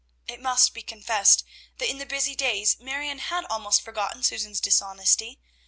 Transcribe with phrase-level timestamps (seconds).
[0.27, 1.43] It must be confessed,
[1.77, 5.39] that in the busy days Marion had almost forgotten Susan's dishonesty.